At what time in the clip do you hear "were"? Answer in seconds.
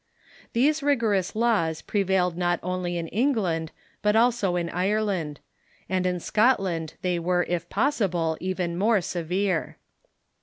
7.19-7.45